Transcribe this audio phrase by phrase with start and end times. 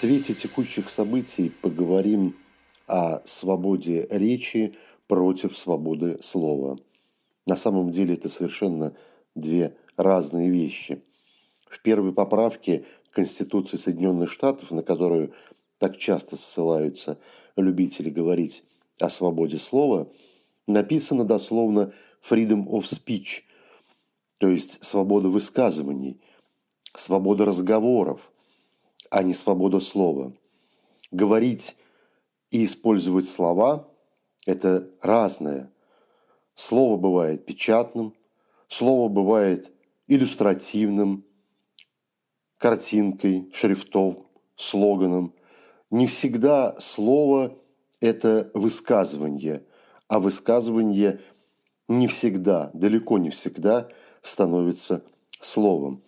[0.00, 2.34] свете текущих событий поговорим
[2.86, 4.74] о свободе речи
[5.06, 6.78] против свободы слова.
[7.46, 8.96] На самом деле это совершенно
[9.34, 11.02] две разные вещи.
[11.66, 15.34] В первой поправке Конституции Соединенных Штатов, на которую
[15.76, 17.18] так часто ссылаются
[17.56, 18.64] любители говорить
[19.00, 20.08] о свободе слова,
[20.66, 21.92] написано дословно
[22.26, 23.42] freedom of speech,
[24.38, 26.22] то есть свобода высказываний,
[26.94, 28.30] свобода разговоров,
[29.10, 30.32] а не свобода слова.
[31.10, 31.76] Говорить
[32.50, 33.88] и использовать слова–
[34.46, 35.70] это разное.
[36.54, 38.14] Слово бывает печатным,
[38.68, 39.70] слово бывает
[40.06, 41.24] иллюстративным,
[42.58, 45.34] картинкой, шрифтом, слоганом.
[45.90, 47.58] Не всегда слово–
[48.00, 49.64] это высказывание,
[50.08, 51.20] а высказывание
[51.88, 53.88] не всегда, далеко не всегда
[54.22, 55.02] становится
[55.40, 56.02] словом.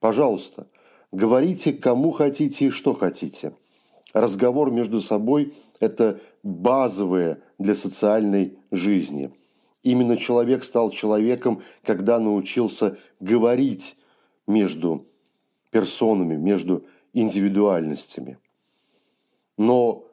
[0.00, 0.68] Пожалуйста,
[1.12, 3.54] Говорите, кому хотите и что хотите.
[4.12, 9.32] Разговор между собой– это базовое для социальной жизни.
[9.82, 13.96] Именно человек стал человеком, когда научился говорить
[14.46, 15.06] между
[15.70, 18.38] персонами, между индивидуальностями.
[19.56, 20.04] Но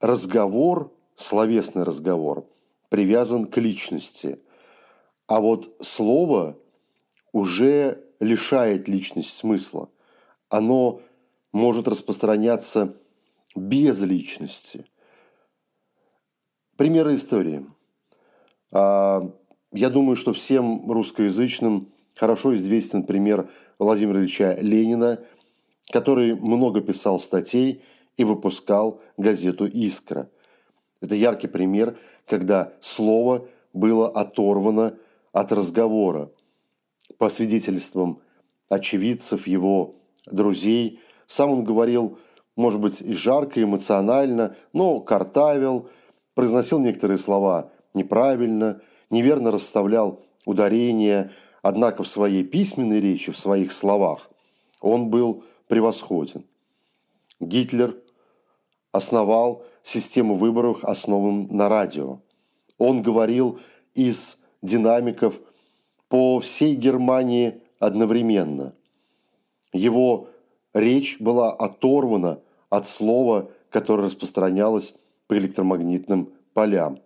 [0.00, 2.46] разговор, словесный разговор,
[2.88, 4.38] привязан к личности.
[5.26, 6.58] А вот слово
[7.32, 9.88] уже лишает личность смысла
[10.48, 11.00] оно
[11.52, 12.94] может распространяться
[13.54, 14.84] без личности.
[16.76, 17.66] Примеры истории.
[18.72, 19.30] А,
[19.72, 25.20] я думаю, что всем русскоязычным хорошо известен пример Владимира Ильича Ленина,
[25.90, 27.82] который много писал статей
[28.16, 30.30] и выпускал газету «Искра».
[31.00, 34.98] Это яркий пример, когда слово было оторвано
[35.32, 36.30] от разговора.
[37.18, 38.20] По свидетельствам
[38.68, 39.94] очевидцев его
[40.26, 41.00] друзей.
[41.26, 42.18] Сам он говорил,
[42.56, 45.88] может быть, и жарко, эмоционально, но картавил,
[46.34, 48.80] произносил некоторые слова неправильно,
[49.10, 54.30] неверно расставлял ударения, однако в своей письменной речи, в своих словах
[54.80, 56.44] он был превосходен.
[57.40, 57.96] Гитлер
[58.92, 62.20] основал систему выборов, основанную на радио.
[62.78, 63.58] Он говорил
[63.94, 65.34] из динамиков
[66.08, 68.74] по всей Германии одновременно–
[69.76, 70.28] его
[70.74, 72.40] речь была оторвана
[72.70, 74.94] от слова, которое распространялось
[75.26, 77.00] по электромагнитным полям.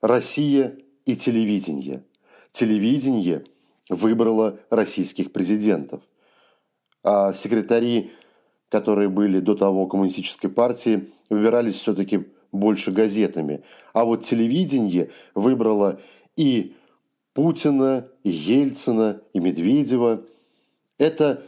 [0.00, 2.04] Россия и телевидение.
[2.50, 3.44] Телевидение
[3.88, 6.02] выбрало российских президентов.
[7.02, 8.12] А секретари,
[8.68, 13.62] которые были до того коммунистической партии, выбирались все-таки больше газетами.
[13.92, 16.00] А вот телевидение выбрало
[16.36, 16.76] и
[17.34, 20.22] Путина, Ельцина, и Медведева.
[20.98, 21.42] Это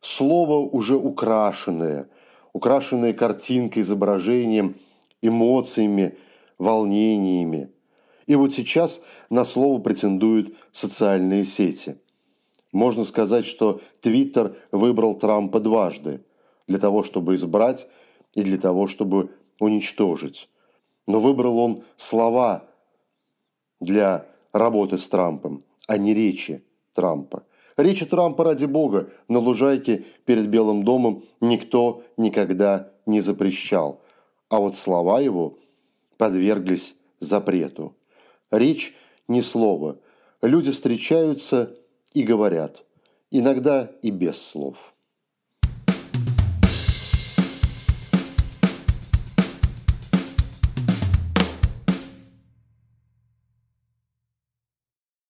[0.00, 2.08] слово уже украшенное,
[2.52, 4.76] украшенное картинкой, изображением,
[5.20, 6.16] эмоциями,
[6.58, 7.70] волнениями.
[8.26, 11.96] И вот сейчас на слово претендуют социальные сети.
[12.70, 16.24] Можно сказать, что Твиттер выбрал Трампа дважды
[16.68, 17.88] для того, чтобы избрать
[18.32, 20.48] и для того, чтобы уничтожить.
[21.08, 22.64] Но выбрал он слова
[23.80, 26.64] для работы с Трампом, а не речи
[26.94, 27.44] Трампа.
[27.76, 34.02] Речи Трампа, ради бога, на лужайке перед Белым домом никто никогда не запрещал.
[34.48, 35.58] А вот слова его
[36.18, 37.96] подверглись запрету.
[38.50, 38.94] Речь
[39.26, 39.98] не слово.
[40.42, 41.74] Люди встречаются
[42.12, 42.84] и говорят.
[43.30, 44.91] Иногда и без слов.